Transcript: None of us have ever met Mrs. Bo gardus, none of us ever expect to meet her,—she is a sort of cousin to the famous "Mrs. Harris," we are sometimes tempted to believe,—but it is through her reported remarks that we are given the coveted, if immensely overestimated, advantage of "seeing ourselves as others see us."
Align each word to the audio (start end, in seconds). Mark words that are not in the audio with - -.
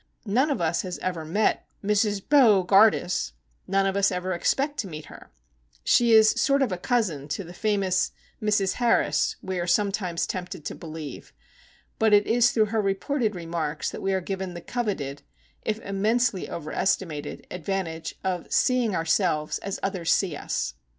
None 0.25 0.49
of 0.49 0.59
us 0.59 0.81
have 0.81 0.97
ever 1.03 1.23
met 1.23 1.67
Mrs. 1.83 2.27
Bo 2.27 2.63
gardus, 2.63 3.33
none 3.67 3.85
of 3.85 3.95
us 3.95 4.11
ever 4.11 4.33
expect 4.33 4.79
to 4.79 4.87
meet 4.87 5.05
her,—she 5.13 6.11
is 6.11 6.33
a 6.33 6.37
sort 6.39 6.63
of 6.63 6.81
cousin 6.81 7.27
to 7.27 7.43
the 7.43 7.53
famous 7.53 8.11
"Mrs. 8.41 8.73
Harris," 8.81 9.35
we 9.43 9.59
are 9.59 9.67
sometimes 9.67 10.25
tempted 10.25 10.65
to 10.65 10.73
believe,—but 10.73 12.13
it 12.15 12.25
is 12.25 12.49
through 12.49 12.65
her 12.73 12.81
reported 12.81 13.35
remarks 13.35 13.91
that 13.91 14.01
we 14.01 14.11
are 14.11 14.21
given 14.21 14.55
the 14.55 14.61
coveted, 14.61 15.21
if 15.61 15.79
immensely 15.81 16.49
overestimated, 16.49 17.45
advantage 17.51 18.15
of 18.23 18.51
"seeing 18.51 18.95
ourselves 18.95 19.59
as 19.59 19.79
others 19.83 20.11
see 20.11 20.35
us." 20.35 20.73